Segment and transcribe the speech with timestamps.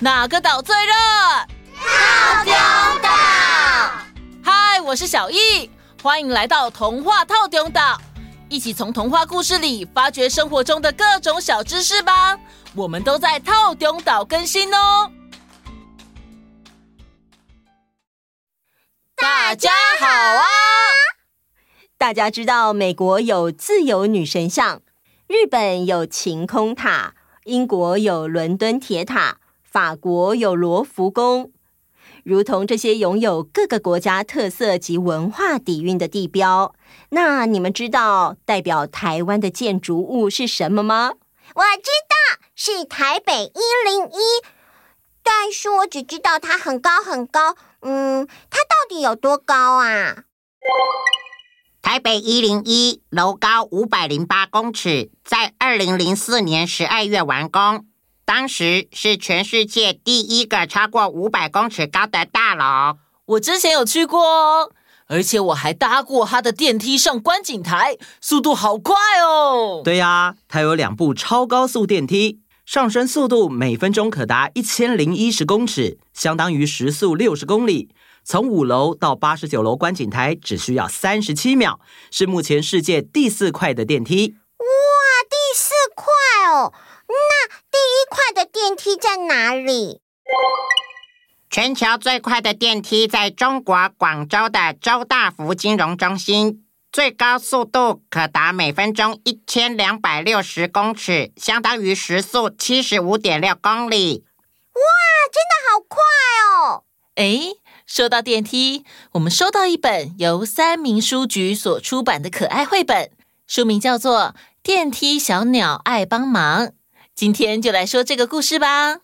[0.00, 0.92] 哪个岛最热？
[1.76, 2.52] 透中
[3.00, 3.08] 岛。
[4.42, 5.70] 嗨，我是小易，
[6.02, 8.00] 欢迎来到童话透中岛，
[8.48, 12.36] 一起从童话故事里发掘生活中的各种小知识吧。
[12.74, 15.12] 我们都在透中岛更新哦。
[19.16, 20.44] 大家好啊！
[21.96, 24.82] 大家知道美国有自由女神像，
[25.28, 29.38] 日本有晴空塔，英国有伦敦铁塔。
[29.74, 31.50] 法国有罗浮宫，
[32.22, 36.72] 如同这些拥有各个国家特色及文化底蕴的地标。
[37.08, 41.14] 那你们知道代表台湾的建筑物是什么吗？
[41.56, 44.46] 我知道是台北一零一，
[45.24, 47.56] 但是我只知道它很高很高。
[47.80, 50.18] 嗯，它到底有多高啊？
[51.82, 57.86] 台北一零一楼高五百零八公尺，在二零零四年十二月完工。
[58.24, 62.98] 当时是全世界第一个超过五百公尺高的大楼。
[63.26, 64.72] 我之前有去过哦，
[65.06, 69.82] 而且我还搭过它的电梯上观景台，速度好快哦。
[69.84, 77.90] 对呀，它有两部超高速电梯，上升速度每分钟可达一千零一十公尺，相当于时速六十公里。
[78.26, 81.78] 从五楼到八十九楼观景台只需要三十七秒，
[82.10, 84.36] 是目前世界第四快的电梯。
[84.58, 84.64] 哇，
[85.28, 86.06] 第四快
[86.54, 86.72] 哦！
[87.06, 90.00] 那第一快的电梯在哪里？
[91.50, 104.24] 全球最快的电梯在中国广州的周大福金融中心，最高速度可达每分钟一千两百六十公尺，相当于时速七十五点六公里。
[104.74, 104.80] 哇，
[105.32, 106.00] 真的好快
[106.68, 106.84] 哦！
[107.16, 113.10] 诶，说到电梯，我们收到一本由三明书局所出版的可爱绘本，
[113.46, 114.18] 书名叫做
[114.62, 116.66] 《电梯小鸟爱帮忙》。
[117.14, 118.94] 今天就来说这个故事吧。
[118.94, 118.98] 好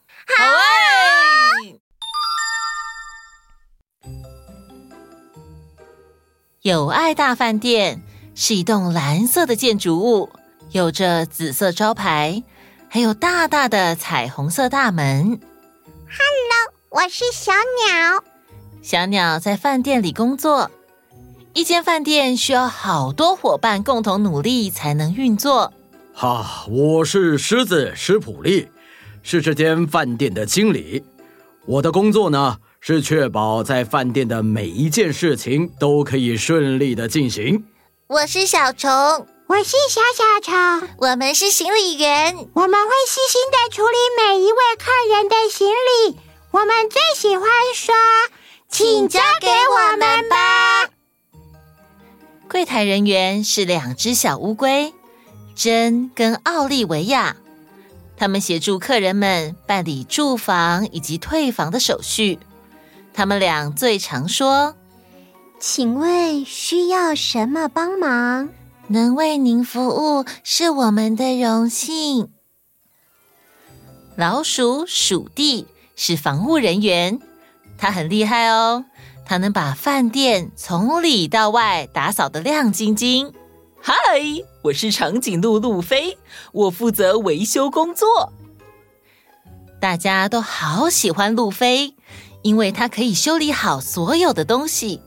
[0.45, 0.61] 啊！
[6.63, 8.03] 友爱大饭店
[8.35, 10.29] 是一栋蓝色的建筑物，
[10.73, 12.43] 有着紫色招牌，
[12.89, 15.41] 还有大大的彩虹色大门。
[16.09, 18.25] Hello，我是小鸟。
[18.83, 20.69] 小鸟在饭店里工作。
[21.53, 25.73] 一间饭店需要好多伙伴共同努力才能运作。
[26.21, 28.69] 哈，我是狮子施普利，
[29.23, 31.03] 是这间饭店的经理。
[31.65, 37.65] 我的工作呢，是确保在饭店的每一件事情都可以顺利的进行。
[38.07, 38.91] 我是小虫，
[39.47, 46.19] 我是小小虫，我们是行李员，我们会细心的处理每一位客人的行李。
[46.51, 47.95] 我们最喜欢说
[48.69, 50.91] ：“请交给我们吧。”
[52.47, 54.93] 柜台人员是两只小乌龟。
[55.63, 57.37] 珍跟奥利维亚，
[58.17, 62.39] 他们协助客人们办理住房以及退房的手续。
[63.13, 64.75] 他们俩最常说
[65.61, 68.49] ：“请问需要什么帮忙？
[68.87, 72.31] 能为您服务是我们的荣幸。”
[74.17, 77.21] 老鼠鼠弟是防务人员，
[77.77, 78.87] 他很厉害哦，
[79.27, 83.35] 他能把饭店从里到外打扫得亮晶晶。
[83.83, 83.95] 嗨，
[84.61, 86.19] 我是长颈鹿路飞，
[86.53, 88.31] 我负责维修工作。
[89.81, 91.95] 大家都好喜欢路飞，
[92.43, 95.01] 因为他可以修理好所有的东西。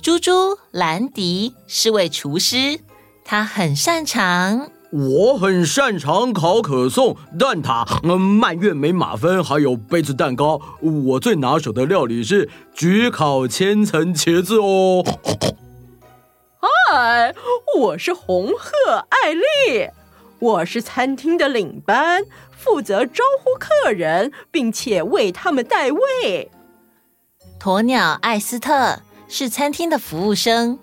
[0.00, 2.78] 猪猪兰迪是位厨师，
[3.24, 4.70] 他很擅长。
[4.92, 10.60] 我很擅长烤可颂、蛋挞、嗯、蔓越莓马芬，还有杯子蛋糕。
[10.80, 15.04] 我最拿手的料理是焗烤千层茄子哦。
[16.60, 17.34] 嗨，
[17.78, 19.90] 我是红鹤艾丽，
[20.40, 26.50] 我是餐厅的领班，负责招呼客人，并且为他们带位。
[27.60, 30.80] 鸵鸟艾斯特是餐厅的服务生，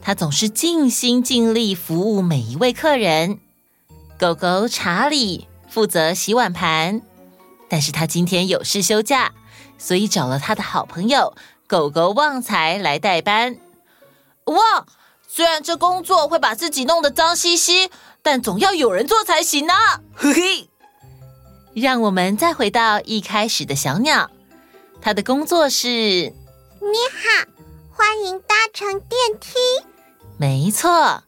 [0.00, 3.40] 他总是尽心尽力服务每一位客人。
[4.20, 7.02] 狗狗查理负责洗碗盘，
[7.68, 9.32] 但是他今天有事休假，
[9.78, 11.34] 所以找了他的好朋友
[11.66, 13.56] 狗狗旺财来代班。
[14.44, 14.86] 哇，
[15.38, 17.90] 虽然这工作会把自己弄得脏兮兮，
[18.22, 20.00] 但总要有人做才行啊！
[20.12, 20.68] 嘿嘿，
[21.74, 24.32] 让我们再回到一开始的小鸟，
[25.00, 26.32] 它的工作是：你
[27.12, 27.46] 好，
[27.92, 29.60] 欢迎搭乘电梯。
[30.38, 31.22] 没错。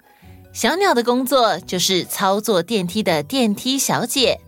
[0.53, 4.41] 小鸟的工作就是操作电梯的电梯小姐，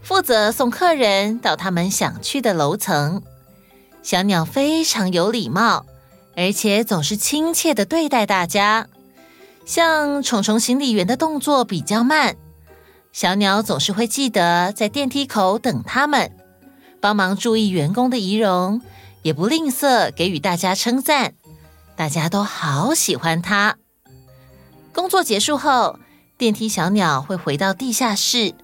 [0.00, 3.20] 负责送客人到他们想去的楼层。
[4.00, 5.86] 小鸟非常有礼貌，
[6.36, 8.86] 而且总是亲切的对待大家。
[9.64, 12.36] 像虫虫行李员的动作比较慢，
[13.12, 16.32] 小鸟总是会记得在电梯口等他们，
[17.00, 18.82] 帮忙注意员工的仪容，
[19.22, 21.34] 也不吝啬给予大家称赞。
[21.94, 23.76] 大家都好喜欢它。
[24.92, 25.98] 工作结束后，
[26.36, 28.54] 电梯小鸟会回到地下室。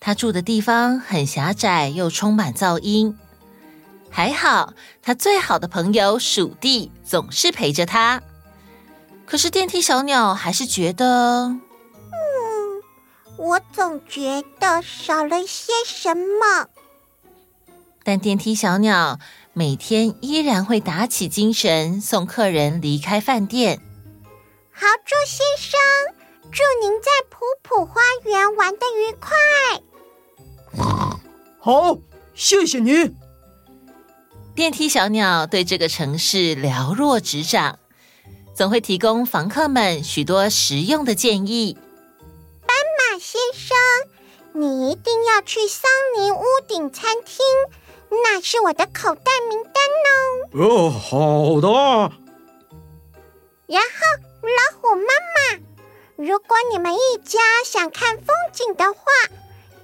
[0.00, 3.16] 它住的地方很狭窄，又充满噪音。
[4.10, 8.20] 还好，它最好的朋友鼠弟总是陪着它。
[9.32, 11.62] 可是电梯小鸟还是觉得，嗯，
[13.38, 16.68] 我总觉得少了些什么。
[18.04, 19.18] 但电梯小鸟
[19.54, 23.80] 每天依然会打起精神送客人离开饭店。
[24.70, 25.80] 豪猪先生，
[26.50, 29.30] 祝您在普普花园玩的愉快。
[31.58, 31.96] 好，
[32.34, 33.16] 谢谢您。
[34.54, 37.78] 电梯小鸟对这个城市了若指掌，
[38.62, 41.76] 总会提供房客们许多实用的建议。
[42.64, 43.76] 斑马先生，
[44.52, 47.44] 你一定要去桑尼屋顶餐厅，
[48.22, 49.74] 那是我的口袋名单
[50.06, 50.86] 哦。
[50.86, 51.68] 哦，好的。
[53.66, 54.22] 然后。
[54.42, 55.60] 老虎妈妈，
[56.16, 59.02] 如果你们一家想看风景的话，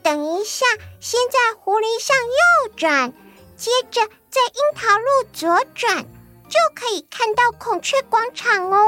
[0.05, 0.67] 等一下
[1.01, 3.13] 先在狐狸巷右转，
[3.57, 6.07] 接着在樱桃路左转，
[6.49, 8.87] 就可以看到孔雀广场哦。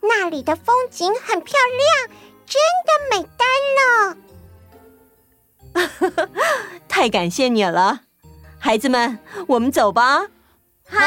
[0.00, 3.44] 那里的风景很漂亮，真的美呆
[3.78, 4.16] 了。
[6.88, 8.00] 太感谢你了，
[8.58, 9.18] 孩子们，
[9.48, 10.28] 我们走吧。
[10.88, 10.98] 好。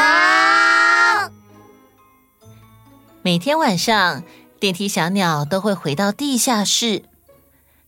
[3.23, 4.23] 每天晚上，
[4.59, 7.03] 电梯小鸟都会回到地下室。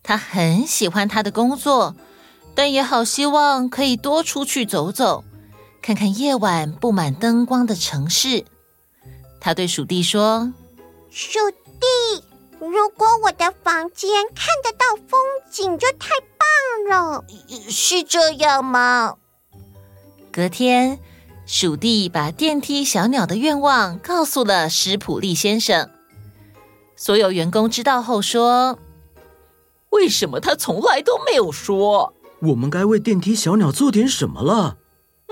[0.01, 1.95] 它很喜欢它的工作，
[2.55, 5.23] 但也好希望可以多出去走走，
[5.83, 8.45] 看看夜晚布满灯光的城市。
[9.41, 10.53] 他对鼠弟说
[11.11, 12.25] ：“鼠弟，
[12.61, 15.19] 如果我的房间看得到风
[15.51, 16.11] 景，就太
[16.87, 17.25] 棒了。
[17.69, 19.17] 是这样吗？”
[20.31, 20.97] 隔天。
[21.45, 25.89] 鼠弟把电梯小鸟的愿望告诉了史普利先生。
[26.95, 28.79] 所有员工知道后说
[29.91, 32.13] ：“为什么他从来都没有说？
[32.39, 34.77] 我们该为电梯小鸟做点什么了？”“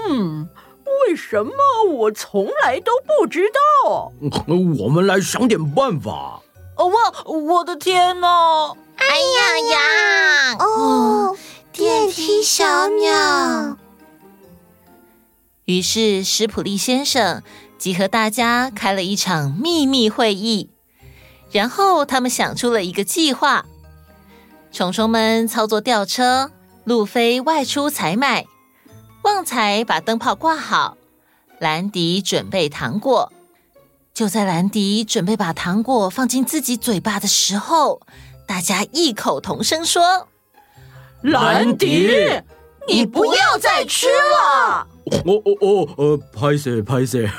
[0.10, 0.50] 嗯，
[1.08, 1.54] 为什么
[1.90, 4.12] 我从来都不知道
[4.84, 6.42] ？”“我们来想点办法。
[6.78, 6.92] ”“哦，
[7.26, 11.36] 我我的天哪！”“哎呀呀！”“哦，
[11.72, 13.78] 电梯小鸟。”
[15.66, 17.44] 于是，史普利先生
[17.78, 20.70] 集合大家开了一场秘密会议，
[21.52, 23.66] 然后他们想出了一个计划：
[24.72, 26.52] 虫虫们操作吊车，
[26.84, 28.46] 路飞外出采买，
[29.24, 30.98] 旺财把灯泡挂好，
[31.60, 33.32] 兰迪准备糖果。
[34.14, 38.02] 就在兰迪准备把糖果放进自己嘴巴的时候，
[38.48, 40.28] 大家异口同声说
[41.22, 42.10] ：“兰迪，
[42.88, 44.88] 你不要再吃了！”
[45.26, 47.32] 哦哦哦，呃，拍谢拍谢。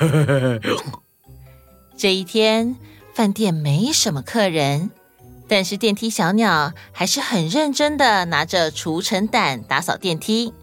[1.97, 2.75] 这一天，
[3.13, 4.89] 饭店没什么客人，
[5.47, 10.53] 但是电梯小鸟还是很认真的拿着除尘掸打扫电梯。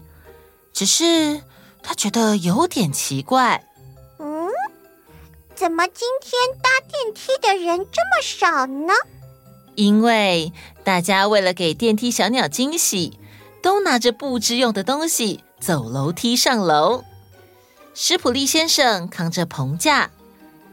[0.72, 1.40] 只是
[1.82, 3.64] 他觉得有点奇怪，
[4.18, 4.48] 嗯，
[5.54, 8.92] 怎么今天搭电梯的人这么少呢？
[9.74, 10.52] 因为
[10.84, 13.18] 大家为了给电梯小鸟惊喜，
[13.62, 15.44] 都拿着布置用的东西。
[15.60, 17.04] 走楼梯上楼，
[17.92, 20.10] 史普利先生扛着棚架，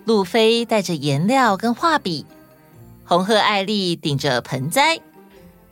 [0.05, 2.25] 路飞带着颜料跟画笔，
[3.03, 5.01] 红鹤艾丽顶着盆栽，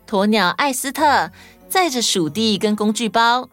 [0.06, 1.32] 鸵鸟艾斯特
[1.70, 3.48] 载着鼠弟跟工具包，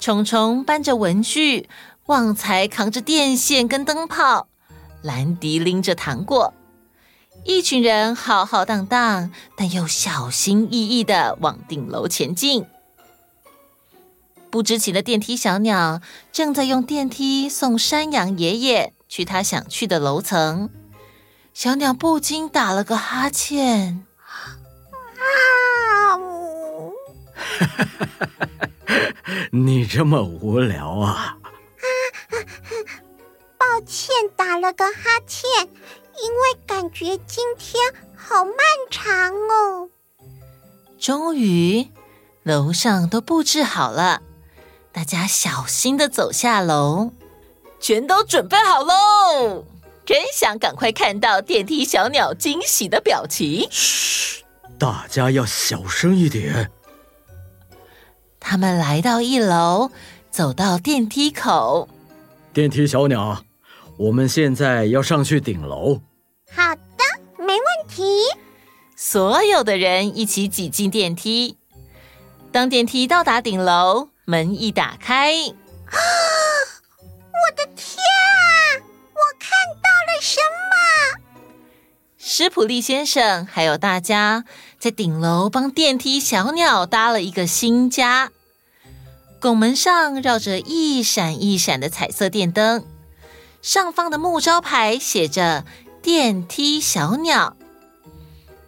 [0.00, 1.68] 虫虫搬着文具，
[2.06, 4.48] 旺财扛着电线跟灯泡，
[5.02, 6.54] 兰迪拎着糖果。
[7.44, 12.64] 一群人浩浩荡荡，但又小心翼翼地往顶楼前进。
[14.50, 16.00] 不知情的电梯小鸟
[16.32, 20.70] 正在用电梯送山羊爷爷去他想去的楼层。
[21.52, 24.06] 小鸟不禁打了个哈欠。
[25.18, 26.94] 啊呜！
[29.52, 31.36] 你这么无聊啊！
[33.58, 37.82] 抱歉，打了个哈欠，因为感觉今天
[38.16, 38.54] 好漫
[38.90, 39.88] 长哦。
[40.98, 41.88] 终于，
[42.42, 44.22] 楼上都布置好了，
[44.92, 47.12] 大家小心的走下楼，
[47.78, 49.64] 全都准备好喽！
[50.04, 53.68] 真想赶快看到电梯小鸟惊喜的表情。
[53.70, 54.44] 嘘，
[54.78, 56.70] 大家要小声一点。
[58.40, 59.90] 他们来到一楼，
[60.30, 61.88] 走到电梯口。
[62.52, 63.44] 电梯小鸟，
[63.96, 66.00] 我们现在要上去顶楼。
[66.50, 67.04] 好的，
[67.38, 68.02] 没问题。
[68.96, 71.56] 所有的人一起挤进电梯。
[72.50, 75.94] 当电梯到达顶楼，门一打开，啊！
[77.30, 78.82] 我的天啊！
[79.12, 81.20] 我看到了什么？
[82.18, 84.44] 施普利先生还有大家
[84.80, 88.32] 在顶楼帮电梯小鸟搭了一个新家。
[89.38, 92.86] 拱门上绕着一闪一闪的彩色电灯，
[93.60, 95.66] 上方的木招牌写着
[96.00, 97.58] “电梯小鸟”。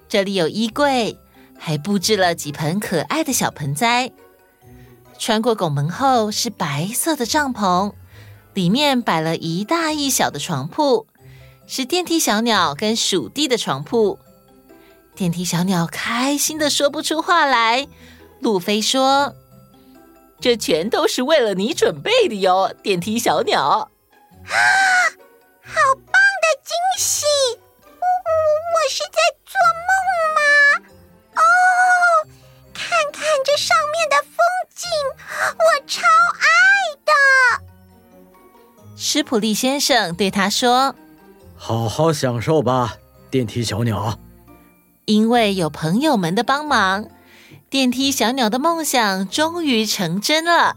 [0.07, 1.19] 这里有衣柜，
[1.59, 4.13] 还布置了几盆可爱的小盆栽。
[5.19, 7.95] 穿过拱门后是白色的帐篷，
[8.53, 11.07] 里面摆了一大一小的床铺，
[11.67, 14.19] 是电梯小鸟跟鼠弟的床铺。
[15.15, 17.87] 电梯小鸟开心的说不出话来。
[18.41, 19.35] 路飞说。
[20.41, 23.63] 这全都是为了你准备的哟，电梯小鸟。
[23.63, 24.55] 啊，
[25.63, 27.25] 好棒的惊喜！
[27.47, 28.31] 我我
[28.75, 29.89] 我是在做梦
[30.35, 30.41] 吗？
[31.37, 31.41] 哦，
[32.75, 34.35] 看看这上面的风
[34.75, 34.91] 景，
[35.55, 36.03] 我超
[36.41, 36.45] 爱
[37.05, 37.13] 的。
[38.97, 40.97] 施普利先生对他说
[41.57, 42.97] ：“好好享受吧，
[43.31, 44.19] 电梯小鸟。
[45.05, 47.09] 因为有朋友们的帮忙。”
[47.69, 50.77] 电梯小鸟的梦想终于成真了。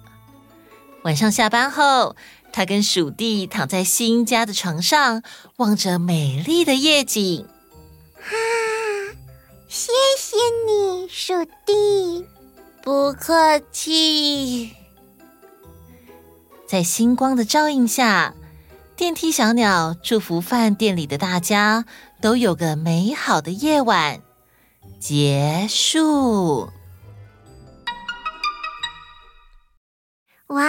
[1.03, 2.15] 晚上下班后，
[2.53, 5.21] 他跟鼠弟躺在新家的床上，
[5.57, 7.45] 望着美丽的夜景。
[8.17, 8.31] 啊，
[9.67, 12.25] 谢谢你，鼠弟。
[12.81, 14.71] 不客气。
[16.65, 18.33] 在星光的照映下，
[18.95, 21.85] 电梯小鸟祝福饭店里的大家
[22.25, 24.23] 都有个美好的夜晚。
[24.99, 26.71] 结束。
[30.47, 30.63] 哇，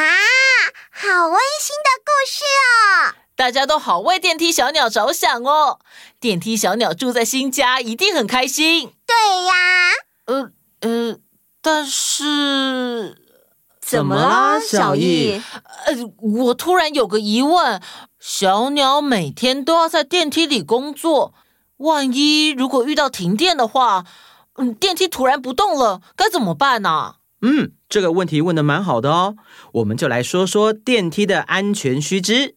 [0.90, 3.14] 好温馨的故事哦！
[3.34, 5.78] 大家都好为电梯小鸟着想哦。
[6.20, 8.92] 电梯小鸟住在新家一定很开心。
[9.06, 9.54] 对呀。
[10.26, 11.16] 呃呃，
[11.62, 13.16] 但是
[13.80, 15.40] 怎么了，小易？
[15.86, 17.80] 呃，我突然有个疑问：
[18.20, 21.32] 小鸟每天都要在电梯里工作，
[21.78, 24.04] 万一如果遇到停电的话，
[24.54, 27.16] 嗯，电梯突然不动了，该怎么办呢？
[27.42, 29.36] 嗯，这个问题问的蛮好的哦。
[29.72, 32.56] 我们就来说说电梯的安全须知。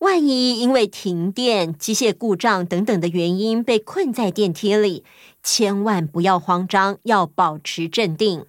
[0.00, 5.04] 万一因为停电、机械故障等等的原因被困在电梯里，
[5.42, 8.44] 千万不要慌张，要保持镇定。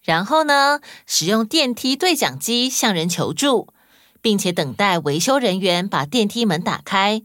[0.00, 3.68] 然后呢，使用电梯对讲机向人求助，
[4.22, 7.22] 并且等待维修人员把电梯门打开。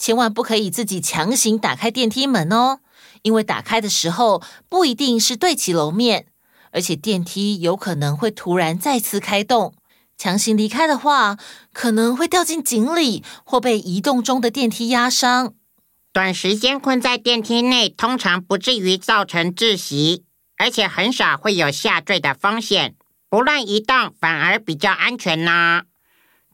[0.00, 2.80] 千万不可以自己强行打开电梯门哦，
[3.20, 6.26] 因为打开的时候不一定是对齐楼面。
[6.72, 9.74] 而且电梯有可能会突然再次开动，
[10.16, 11.36] 强行离开的话，
[11.74, 15.52] 可能会掉进井里或被移动中的电梯压伤。
[16.12, 20.24] 短时间困在电梯内，通常不至于造成窒息，
[20.56, 22.94] 而且很少会有下坠的风险。
[23.28, 25.82] 不乱移动反而比较安全呢。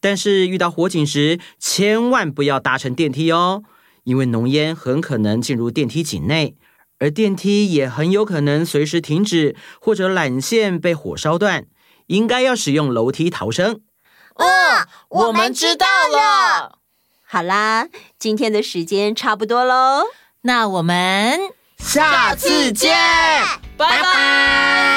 [0.01, 3.65] 但是遇到火警时，千万不要搭乘电梯哦，
[4.05, 6.57] 因为浓烟很可能进入电梯井内。
[6.99, 11.67] 而电梯也很有可能随时停止，或者缆线被火烧断，
[12.07, 13.83] 应该要使用楼梯逃生。
[14.37, 14.47] 哦，
[15.09, 16.79] 我们知道了。
[17.23, 17.89] 好啦，
[18.19, 20.05] 今天的时间差不多喽，
[20.43, 21.39] 那我们
[21.77, 22.97] 下次见，
[23.77, 24.96] 拜拜。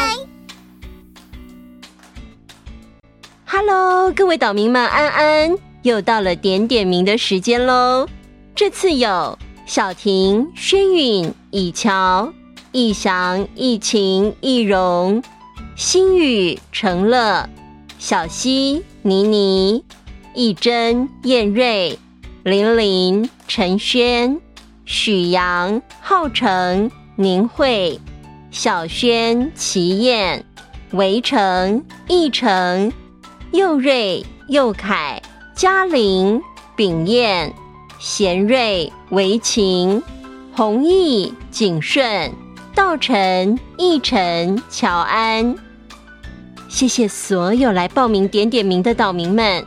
[3.52, 8.08] Hello，各位岛民们，安安，又到了点点名的时间喽。
[8.54, 9.36] 这次有。
[9.66, 12.32] 小婷、轩允、以乔、
[12.72, 15.24] 逸翔、逸晴、逸荣、
[15.76, 17.50] 新宇、成乐、
[17.98, 19.84] 小溪、妮妮、
[20.36, 21.98] 逸珍、燕瑞、
[22.44, 24.40] 玲玲、陈轩、
[24.86, 28.00] 许阳、浩成、宁慧、
[28.52, 30.46] 小轩、齐燕、
[30.92, 32.92] 围城、义成、
[33.52, 35.20] 佑瑞、佑凯、
[35.56, 36.40] 嘉玲、
[36.76, 37.52] 秉燕、
[37.98, 40.00] 贤瑞、维琴、
[40.56, 42.32] 弘毅、景顺、
[42.76, 45.56] 道成、义成、乔安。
[46.68, 49.66] 谢谢所有来报名点点名的岛民们。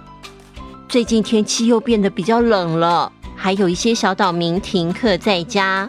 [0.89, 5.89] 最近天气又变得比较冷了，还有一些小岛民停课在家，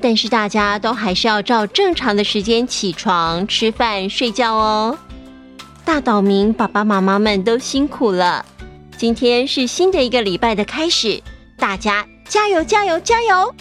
[0.00, 4.96] 但是大家都还是要照正常的时间起床、吃饭、睡觉哦。
[5.88, 8.44] 大岛民爸爸妈妈们都辛苦了，
[8.98, 11.22] 今天是新的一个礼拜的开始，
[11.56, 13.54] 大家加油加油加油！